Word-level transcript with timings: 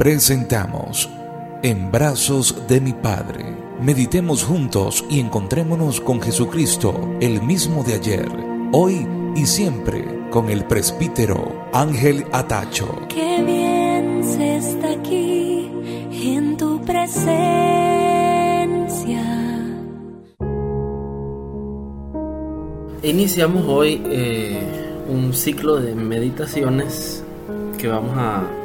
presentamos 0.00 1.10
En 1.62 1.92
brazos 1.92 2.66
de 2.66 2.80
mi 2.80 2.94
Padre. 2.94 3.44
Meditemos 3.82 4.44
juntos 4.44 5.04
y 5.10 5.20
encontrémonos 5.20 6.00
con 6.00 6.22
Jesucristo, 6.22 7.18
el 7.20 7.42
mismo 7.42 7.84
de 7.84 7.92
ayer, 7.96 8.26
hoy 8.72 9.06
y 9.36 9.44
siempre, 9.44 10.30
con 10.30 10.48
el 10.48 10.64
presbítero 10.64 11.66
Ángel 11.74 12.24
Atacho. 12.32 13.06
Qué 13.10 13.42
bien 13.42 14.24
se 14.24 14.56
está 14.56 14.92
aquí 14.92 15.70
en 16.10 16.56
tu 16.56 16.82
presencia. 16.82 17.28
Iniciamos 23.02 23.64
hoy 23.68 24.00
eh, 24.06 24.58
un 25.10 25.34
ciclo 25.34 25.76
de 25.76 25.94
meditaciones 25.94 27.22
que 27.76 27.86
vamos 27.86 28.16
a 28.16 28.59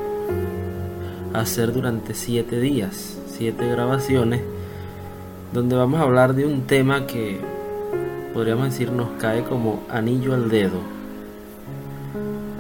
hacer 1.40 1.74
durante 1.74 2.14
siete 2.14 2.60
días, 2.60 3.18
siete 3.28 3.68
grabaciones, 3.68 4.42
donde 5.54 5.76
vamos 5.76 6.00
a 6.00 6.04
hablar 6.04 6.34
de 6.34 6.46
un 6.46 6.64
tema 6.64 7.08
que 7.08 7.40
podríamos 8.34 8.66
decir 8.66 8.92
nos 8.92 9.12
cae 9.20 9.44
como 9.44 9.84
anillo 9.90 10.34
al 10.34 10.50
dedo. 10.50 10.80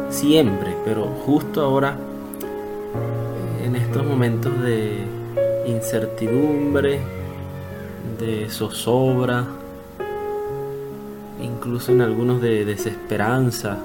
Siempre, 0.09 0.75
pero 0.85 1.05
justo 1.25 1.61
ahora, 1.61 1.97
en 3.63 3.75
estos 3.75 4.05
momentos 4.05 4.61
de 4.61 5.03
incertidumbre, 5.67 6.99
de 8.19 8.49
zozobra, 8.49 9.45
incluso 11.41 11.91
en 11.91 12.02
algunos 12.02 12.41
de 12.41 12.63
desesperanza, 12.66 13.77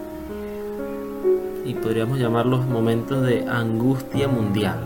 y 1.64 1.74
podríamos 1.74 2.18
llamarlos 2.18 2.64
momentos 2.66 3.26
de 3.26 3.46
angustia 3.48 4.28
mundial, 4.28 4.78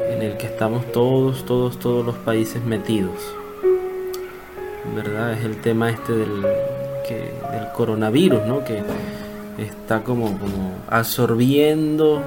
en 0.00 0.22
el 0.22 0.36
que 0.36 0.46
estamos 0.46 0.90
todos, 0.92 1.44
todos, 1.44 1.78
todos 1.78 2.04
los 2.04 2.16
países 2.16 2.64
metidos. 2.64 3.16
¿Verdad? 4.94 5.32
Es 5.34 5.44
el 5.44 5.60
tema 5.60 5.90
este 5.90 6.12
del, 6.12 6.42
del 6.42 7.72
coronavirus, 7.74 8.46
¿no? 8.46 8.64
Que 8.64 8.82
está 9.58 10.02
como 10.02 10.38
absorbiendo 10.88 12.22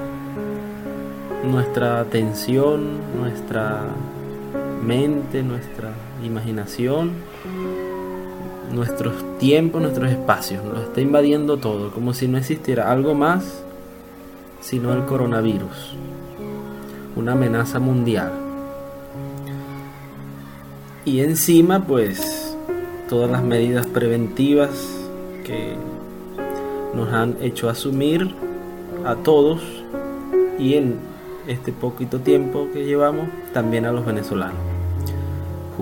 nuestra 1.44 2.00
atención, 2.00 2.98
nuestra 3.18 3.80
mente, 4.84 5.42
nuestra 5.42 5.90
imaginación 6.24 7.12
nuestros 8.70 9.38
tiempos, 9.38 9.82
nuestros 9.82 10.10
espacios, 10.10 10.64
nos 10.64 10.84
está 10.84 11.00
invadiendo 11.00 11.56
todo, 11.56 11.90
como 11.90 12.14
si 12.14 12.28
no 12.28 12.38
existiera 12.38 12.90
algo 12.90 13.14
más 13.14 13.62
sino 14.62 14.92
el 14.92 15.04
coronavirus, 15.04 15.94
una 17.16 17.32
amenaza 17.32 17.80
mundial. 17.80 18.32
Y 21.04 21.20
encima, 21.20 21.84
pues, 21.84 22.56
todas 23.08 23.30
las 23.30 23.42
medidas 23.42 23.86
preventivas 23.86 24.70
que 25.44 25.74
nos 26.94 27.12
han 27.12 27.36
hecho 27.40 27.68
asumir 27.68 28.32
a 29.04 29.16
todos 29.16 29.60
y 30.58 30.74
en 30.74 30.96
este 31.48 31.72
poquito 31.72 32.20
tiempo 32.20 32.68
que 32.72 32.84
llevamos, 32.84 33.28
también 33.52 33.84
a 33.84 33.92
los 33.92 34.06
venezolanos 34.06 34.81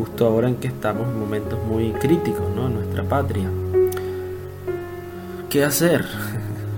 justo 0.01 0.27
ahora 0.27 0.49
en 0.49 0.57
que 0.57 0.69
estamos 0.69 1.07
en 1.07 1.21
momentos 1.21 1.59
muy 1.69 1.93
críticos 1.93 2.47
¿no? 2.57 2.69
en 2.69 2.75
nuestra 2.75 3.05
patria. 3.05 3.51
¿Qué 5.51 5.63
hacer? 5.63 6.07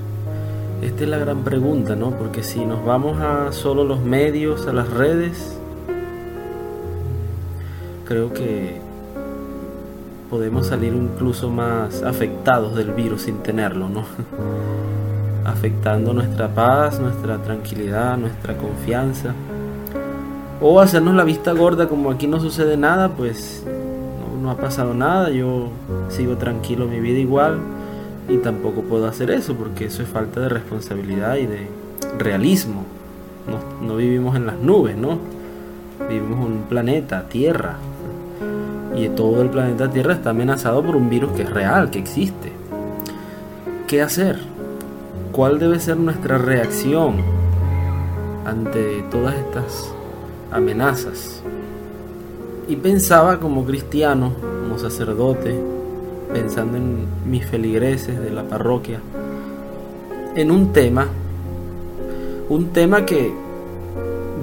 Esta 0.83 1.05
es 1.05 1.09
la 1.09 1.19
gran 1.19 1.45
pregunta, 1.45 1.95
¿no? 1.95 2.11
Porque 2.11 2.43
si 2.43 2.65
nos 2.65 2.85
vamos 2.85 3.21
a 3.21 3.53
solo 3.53 3.85
los 3.85 4.01
medios, 4.01 4.67
a 4.67 4.73
las 4.73 4.91
redes, 4.91 5.57
creo 8.07 8.33
que 8.33 8.81
podemos 10.29 10.67
salir 10.67 10.93
incluso 10.93 11.49
más 11.49 12.03
afectados 12.03 12.75
del 12.75 12.91
virus 12.91 13.23
sin 13.23 13.39
tenerlo, 13.39 13.89
¿no? 13.89 14.05
Afectando 15.45 16.13
nuestra 16.13 16.49
paz, 16.49 16.99
nuestra 16.99 17.39
tranquilidad, 17.39 18.17
nuestra 18.17 18.57
confianza 18.57 19.33
o 20.63 20.81
hacernos 20.81 21.15
la 21.15 21.25
vista 21.25 21.53
gorda 21.53 21.89
como 21.89 22.11
aquí 22.11 22.29
no 22.29 22.39
sucede 22.39 22.77
nada, 22.77 23.11
pues 23.11 23.65
no, 24.41 24.51
ha 24.51 24.57
pasado 24.57 24.95
nada, 24.95 25.31
yo 25.31 25.69
sigo 26.09 26.37
tranquilo 26.37 26.87
mi 26.87 27.01
vida 27.01 27.19
igual 27.19 27.59
y 28.29 28.39
tampoco 28.39 28.83
puedo 28.83 29.07
hacer 29.07 29.31
eso 29.33 29.55
porque 29.55 29.87
eso 29.87 30.03
es 30.03 30.09
falta 30.09 30.41
de 30.41 30.49
responsabilidad 30.49 31.37
y 31.37 31.47
de 31.47 31.69
realismo. 32.17 32.85
No, 33.49 33.87
no 33.87 33.97
vivimos 33.97 34.37
en 34.37 34.47
las 34.47 34.57
nubes, 34.57 34.97
¿no? 34.97 35.19
Vivimos 36.09 36.47
en 36.47 36.53
un 36.53 36.63
planeta, 36.69 37.29
Tierra. 37.29 37.77
Y 38.97 39.09
todo 39.09 39.43
el 39.43 39.51
planeta 39.51 39.91
Tierra 39.91 40.15
está 40.15 40.31
amenazado 40.31 40.83
por 40.83 40.95
un 40.95 41.11
virus 41.11 41.33
que 41.33 41.43
es 41.43 41.51
real, 41.51 41.91
que 41.91 41.99
existe. 41.99 42.53
¿Qué 43.89 44.01
hacer? 44.01 44.39
¿Cuál 45.33 45.59
debe 45.59 45.81
ser 45.81 45.97
nuestra 45.97 46.39
reacción 46.39 47.17
ante 48.45 49.03
todas 49.11 49.35
estas 49.35 49.93
amenazas. 50.53 51.43
Y 52.69 52.77
pensaba 52.77 53.39
como 53.41 53.65
cristiano, 53.65 54.33
como 54.63 54.79
sacerdote, 54.79 55.59
pensando 56.33 56.77
en 56.77 57.07
mis 57.27 57.45
feligreses 57.45 58.21
de 58.21 58.31
la 58.31 58.45
parroquia, 58.45 59.01
en 60.35 60.51
un 60.51 60.73
tema, 60.73 61.09
un 62.49 62.69
tema 62.69 63.05
que 63.05 63.33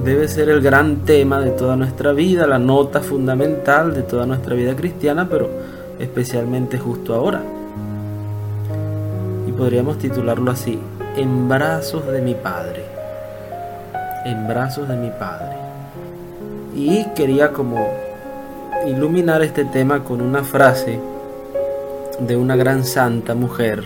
debe 0.03 0.27
ser 0.27 0.49
el 0.49 0.61
gran 0.61 0.97
tema 0.97 1.39
de 1.39 1.51
toda 1.51 1.75
nuestra 1.75 2.13
vida, 2.13 2.47
la 2.47 2.59
nota 2.59 3.01
fundamental 3.01 3.93
de 3.93 4.03
toda 4.03 4.25
nuestra 4.25 4.55
vida 4.55 4.75
cristiana, 4.75 5.27
pero 5.29 5.49
especialmente 5.99 6.77
justo 6.77 7.15
ahora. 7.15 7.41
Y 9.47 9.51
podríamos 9.51 9.97
titularlo 9.97 10.51
así, 10.51 10.79
En 11.15 11.49
brazos 11.49 12.05
de 12.07 12.21
mi 12.21 12.35
Padre. 12.35 12.85
En 14.25 14.47
brazos 14.47 14.87
de 14.87 14.95
mi 14.95 15.09
Padre. 15.09 15.68
Y 16.75 17.05
quería 17.15 17.51
como 17.51 17.87
iluminar 18.87 19.41
este 19.41 19.65
tema 19.65 20.03
con 20.03 20.21
una 20.21 20.43
frase 20.43 20.99
de 22.19 22.37
una 22.37 22.55
gran 22.55 22.85
santa 22.85 23.33
mujer 23.33 23.83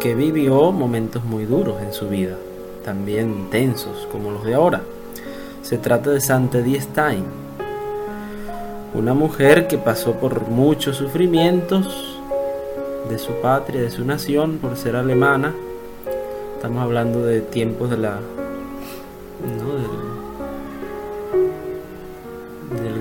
que 0.00 0.14
vivió 0.14 0.72
momentos 0.72 1.24
muy 1.24 1.44
duros 1.44 1.80
en 1.82 1.92
su 1.92 2.08
vida, 2.08 2.36
también 2.84 3.48
tensos 3.50 4.06
como 4.10 4.30
los 4.30 4.44
de 4.44 4.54
ahora. 4.54 4.82
Se 5.62 5.78
trata 5.78 6.10
de 6.10 6.20
Santa 6.20 6.58
Edith 6.58 6.82
Stein, 6.82 7.24
una 8.94 9.14
mujer 9.14 9.66
que 9.66 9.78
pasó 9.78 10.12
por 10.12 10.48
muchos 10.48 10.96
sufrimientos 10.96 12.18
de 13.08 13.18
su 13.18 13.32
patria, 13.40 13.80
de 13.82 13.90
su 13.90 14.04
nación, 14.04 14.58
por 14.58 14.76
ser 14.76 14.96
alemana. 14.96 15.54
Estamos 16.56 16.82
hablando 16.82 17.22
de 17.24 17.40
tiempos 17.40 17.90
de 17.90 17.98
la 17.98 18.18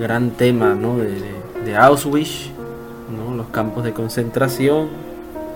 gran 0.04 0.32
tema 0.32 0.76
de, 0.76 1.78
Auschwitz, 1.78 2.50
los 3.38 3.48
campos 3.48 3.86
de 3.86 3.94
concentración, 3.94 4.90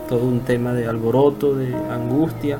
todo 0.07 0.21
un 0.21 0.39
tema 0.39 0.71
de 0.71 0.87
alboroto, 0.87 1.53
de 1.53 1.75
angustia. 1.91 2.59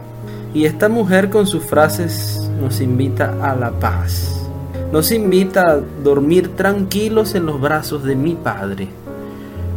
Y 0.53 0.65
esta 0.65 0.89
mujer 0.89 1.29
con 1.29 1.47
sus 1.47 1.63
frases 1.63 2.51
nos 2.59 2.81
invita 2.81 3.37
a 3.41 3.55
la 3.55 3.71
paz, 3.71 4.49
nos 4.91 5.13
invita 5.13 5.61
a 5.61 5.79
dormir 6.03 6.57
tranquilos 6.57 7.35
en 7.35 7.45
los 7.45 7.61
brazos 7.61 8.03
de 8.03 8.17
mi 8.17 8.35
Padre. 8.35 8.89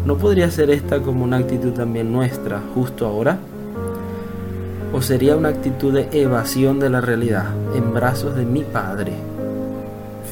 ¿No 0.05 0.17
podría 0.17 0.51
ser 0.51 0.71
esta 0.71 1.01
como 1.01 1.23
una 1.23 1.37
actitud 1.37 1.71
también 1.71 2.13
nuestra 2.13 2.61
justo 2.75 3.07
ahora? 3.07 3.39
¿O 4.93 5.01
sería 5.01 5.37
una 5.37 5.51
actitud 5.51 5.95
de 5.95 6.09
evasión 6.11 6.81
de 6.81 6.91
la 6.91 7.01
realidad 7.01 7.47
en 7.73 7.95
brazos 7.95 8.35
de 8.35 8.45
mi 8.45 8.65
Padre? 8.65 9.13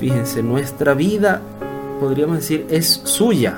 Fíjense, 0.00 0.42
nuestra 0.42 0.94
vida 0.94 1.40
podríamos 1.98 2.36
decir, 2.36 2.66
es 2.70 3.00
suya. 3.04 3.56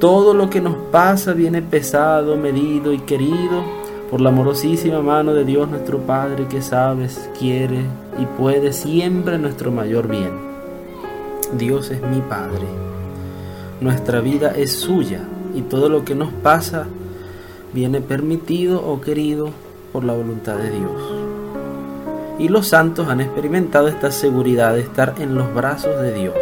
Todo 0.00 0.34
lo 0.34 0.50
que 0.50 0.60
nos 0.60 0.76
pasa 0.90 1.32
viene 1.32 1.62
pesado, 1.62 2.36
medido 2.36 2.92
y 2.92 2.98
querido 2.98 3.62
por 4.10 4.20
la 4.20 4.28
amorosísima 4.28 5.00
mano 5.00 5.34
de 5.34 5.44
Dios 5.44 5.68
nuestro 5.68 5.98
Padre 6.00 6.46
que 6.48 6.62
sabes, 6.62 7.28
quiere 7.38 7.80
y 8.18 8.26
puede 8.38 8.72
siempre 8.72 9.38
nuestro 9.38 9.72
mayor 9.72 10.08
bien. 10.08 10.30
Dios 11.56 11.90
es 11.90 12.02
mi 12.02 12.20
Padre. 12.20 12.66
Nuestra 13.80 14.20
vida 14.20 14.52
es 14.56 14.72
suya 14.72 15.20
y 15.54 15.62
todo 15.62 15.88
lo 15.88 16.04
que 16.04 16.14
nos 16.14 16.32
pasa 16.32 16.86
viene 17.72 18.00
permitido 18.00 18.86
o 18.86 19.00
querido 19.00 19.50
por 19.92 20.04
la 20.04 20.12
voluntad 20.12 20.56
de 20.56 20.70
Dios. 20.70 21.26
Y 22.38 22.48
los 22.48 22.68
santos 22.68 23.08
han 23.08 23.20
experimentado 23.20 23.88
esta 23.88 24.10
seguridad 24.10 24.74
de 24.74 24.80
estar 24.80 25.14
en 25.18 25.34
los 25.34 25.52
brazos 25.54 26.00
de 26.00 26.12
Dios. 26.12 26.34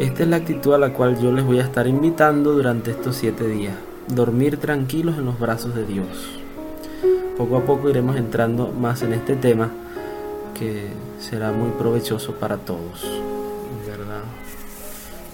Esta 0.00 0.22
es 0.22 0.30
la 0.30 0.36
actitud 0.36 0.72
a 0.72 0.78
la 0.78 0.94
cual 0.94 1.20
yo 1.20 1.30
les 1.30 1.44
voy 1.44 1.58
a 1.58 1.62
estar 1.62 1.86
invitando 1.86 2.52
durante 2.52 2.90
estos 2.90 3.16
siete 3.16 3.46
días. 3.46 3.74
Dormir 4.08 4.56
tranquilos 4.56 5.18
en 5.18 5.26
los 5.26 5.38
brazos 5.38 5.74
de 5.74 5.84
Dios. 5.84 6.06
poco 7.36 7.58
a 7.58 7.66
poco 7.66 7.90
iremos 7.90 8.16
entrando 8.16 8.68
más 8.68 9.02
en 9.02 9.12
este 9.12 9.36
tema 9.36 9.70
que 10.58 10.86
será 11.18 11.52
muy 11.52 11.68
provechoso 11.72 12.32
para 12.36 12.56
todos. 12.56 13.02
¿Verdad? 13.86 14.22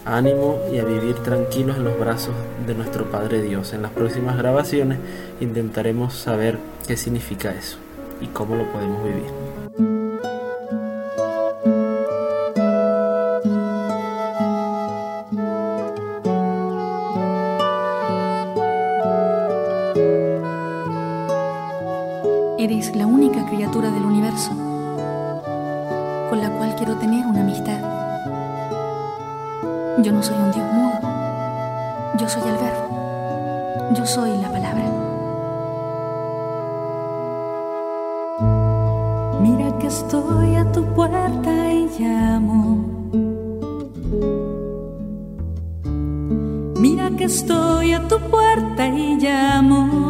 Ánimo 0.04 0.58
y 0.72 0.78
a 0.78 0.84
vivir 0.84 1.14
tranquilos 1.14 1.76
en 1.76 1.84
los 1.84 1.96
brazos 1.96 2.34
de 2.66 2.74
nuestro 2.74 3.04
Padre 3.04 3.42
Dios. 3.42 3.72
En 3.72 3.82
las 3.82 3.92
próximas 3.92 4.36
grabaciones 4.36 4.98
intentaremos 5.40 6.12
saber 6.12 6.58
qué 6.88 6.96
significa 6.96 7.54
eso 7.54 7.78
y 8.20 8.26
cómo 8.26 8.56
lo 8.56 8.64
podemos 8.72 9.04
vivir. 9.04 9.65
Eres 22.68 22.96
la 22.96 23.06
única 23.06 23.46
criatura 23.46 23.92
del 23.92 24.04
universo 24.04 24.50
con 26.28 26.40
la 26.40 26.50
cual 26.50 26.74
quiero 26.74 26.96
tener 26.96 27.24
una 27.24 27.42
amistad. 27.42 27.78
Yo 30.02 30.10
no 30.10 30.20
soy 30.20 30.36
un 30.36 30.50
Dios 30.50 30.66
mudo, 30.72 30.98
yo 32.18 32.28
soy 32.28 32.42
el 32.42 32.56
verbo, 32.56 33.94
yo 33.94 34.04
soy 34.04 34.30
la 34.42 34.50
palabra. 34.50 34.84
Mira 39.40 39.78
que 39.78 39.86
estoy 39.86 40.56
a 40.56 40.72
tu 40.72 40.82
puerta 40.86 41.72
y 41.72 41.88
llamo. 42.00 42.84
Mira 46.80 47.10
que 47.16 47.26
estoy 47.26 47.92
a 47.92 48.08
tu 48.08 48.18
puerta 48.18 48.88
y 48.88 49.18
llamo. 49.18 50.05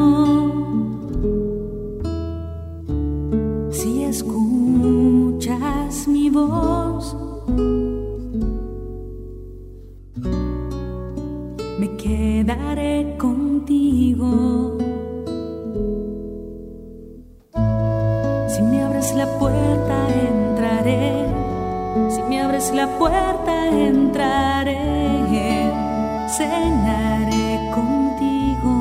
Me 11.78 11.96
quedaré 11.96 13.16
contigo. 13.18 14.76
Si 18.48 18.62
me 18.62 18.82
abres 18.82 19.14
la 19.14 19.26
puerta, 19.38 19.96
entraré. 20.30 21.26
Si 22.10 22.22
me 22.28 22.42
abres 22.42 22.72
la 22.74 22.86
puerta, 22.98 23.68
entraré. 23.68 24.76
Cenaré 26.28 27.70
contigo. 27.74 28.74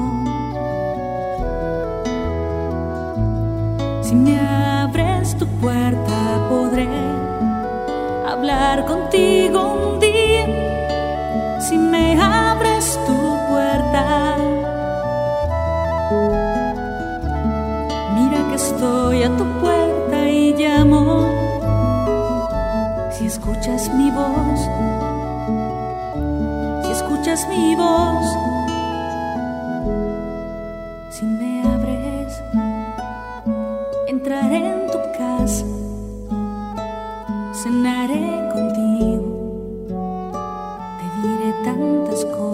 Si 4.01 4.13
me 4.16 4.40
abres 4.40 5.38
tu 5.38 5.46
puerta, 5.62 6.48
podré 6.50 7.15
hablar 8.56 8.86
contigo 8.86 9.60
un 9.74 10.00
día. 10.00 11.60
Si 11.60 11.78
me 11.78 12.19
abres 12.22 13.00
tu 13.06 13.18
puerta, 13.50 14.38
Mira 18.16 18.40
que 18.50 18.56
estoy 18.56 19.24
a 19.24 19.30
tu 19.38 19.46
puerta 19.62 20.30
y 20.30 20.54
llamo. 20.54 21.30
Si 23.12 23.25
escuchas 23.25 23.94
mi 23.94 24.10
voz, 24.12 24.60
si 26.84 26.92
escuchas 26.92 27.48
mi 27.50 27.75
voz, 27.75 28.25
si 31.10 31.25
me 31.25 31.62
abres, 31.74 32.42
entraré 34.08 34.58
en 34.58 34.92
tu 34.92 35.00
casa, 35.18 35.66
cenaré 37.63 38.45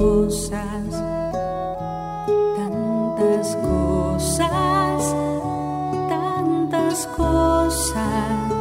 cosas 0.02 1.12
tantas 2.58 3.56
cosas, 3.58 5.16
tantas 6.10 7.08
cosas 7.16 8.52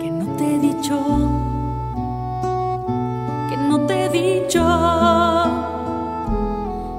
que 0.00 0.10
no 0.10 0.24
te 0.36 0.54
he 0.54 0.58
dicho, 0.58 0.96
que 3.48 3.56
no 3.68 3.80
te 3.86 4.06
he 4.06 4.08
dicho. 4.08 4.64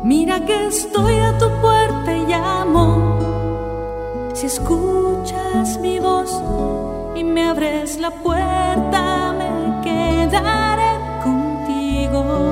Mira 0.04 0.40
que 0.46 0.68
estoy 0.68 1.16
a 1.20 1.38
tu 1.40 1.50
puerta 1.62 2.16
y 2.16 2.26
llamo. 2.28 2.86
Si 4.34 4.46
escuchas 4.46 5.80
mi 5.80 6.00
voz 6.00 6.32
y 7.16 7.24
me 7.24 7.50
abres 7.50 8.00
la 8.00 8.12
puerta, 8.12 9.34
me 9.34 9.82
quedaré 9.82 10.92
contigo. 11.24 12.51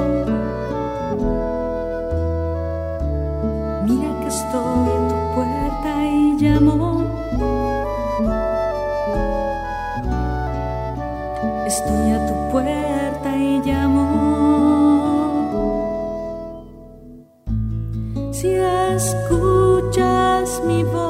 Si 18.39 18.55
escuchas 18.55 20.47
mi 20.65 20.85
voz, 20.85 21.08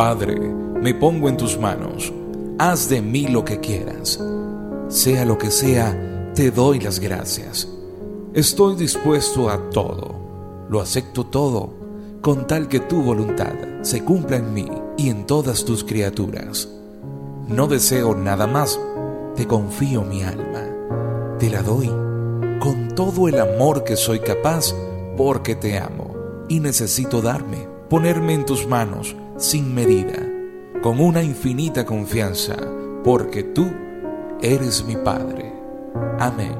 Padre, 0.00 0.40
me 0.40 0.94
pongo 0.94 1.28
en 1.28 1.36
tus 1.36 1.58
manos, 1.58 2.10
haz 2.58 2.88
de 2.88 3.02
mí 3.02 3.28
lo 3.28 3.44
que 3.44 3.60
quieras. 3.60 4.18
Sea 4.88 5.26
lo 5.26 5.36
que 5.36 5.50
sea, 5.50 6.32
te 6.34 6.50
doy 6.50 6.80
las 6.80 7.00
gracias. 7.00 7.68
Estoy 8.32 8.76
dispuesto 8.76 9.50
a 9.50 9.68
todo, 9.68 10.14
lo 10.70 10.80
acepto 10.80 11.26
todo, 11.26 11.74
con 12.22 12.46
tal 12.46 12.66
que 12.66 12.80
tu 12.80 13.02
voluntad 13.02 13.52
se 13.82 14.02
cumpla 14.02 14.38
en 14.38 14.54
mí 14.54 14.70
y 14.96 15.10
en 15.10 15.26
todas 15.26 15.66
tus 15.66 15.84
criaturas. 15.84 16.66
No 17.46 17.66
deseo 17.66 18.14
nada 18.14 18.46
más, 18.46 18.80
te 19.36 19.46
confío 19.46 20.00
mi 20.00 20.22
alma, 20.22 21.36
te 21.38 21.50
la 21.50 21.60
doy 21.62 21.88
con 22.58 22.88
todo 22.94 23.28
el 23.28 23.38
amor 23.38 23.84
que 23.84 23.96
soy 23.96 24.20
capaz, 24.20 24.74
porque 25.18 25.56
te 25.56 25.76
amo 25.76 26.14
y 26.48 26.60
necesito 26.60 27.20
darme, 27.20 27.68
ponerme 27.90 28.32
en 28.32 28.46
tus 28.46 28.66
manos 28.66 29.14
sin 29.40 29.74
medida, 29.74 30.18
con 30.82 31.00
una 31.00 31.22
infinita 31.22 31.84
confianza, 31.84 32.56
porque 33.02 33.42
tú 33.42 33.66
eres 34.42 34.84
mi 34.84 34.96
Padre. 34.96 35.52
Amén. 36.18 36.54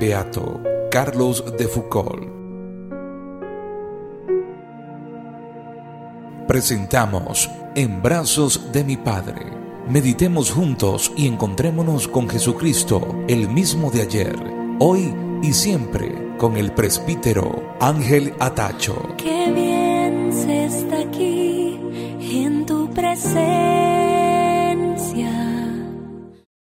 Beato 0.00 0.60
Carlos 0.90 1.44
de 1.58 1.66
Foucault. 1.66 2.28
Presentamos 6.46 7.50
En 7.74 8.02
brazos 8.02 8.72
de 8.72 8.84
mi 8.84 8.96
Padre. 8.96 9.46
Meditemos 9.88 10.52
juntos 10.52 11.10
y 11.16 11.26
encontrémonos 11.26 12.06
con 12.06 12.28
Jesucristo, 12.28 13.24
el 13.26 13.48
mismo 13.48 13.90
de 13.90 14.02
ayer, 14.02 14.36
hoy 14.78 15.12
y 15.42 15.52
siempre, 15.52 16.36
con 16.38 16.56
el 16.56 16.72
presbítero 16.72 17.74
Ángel 17.80 18.34
Atacho. 18.38 18.94
Qué 19.16 19.50
bien 19.52 19.71
se 23.32 23.71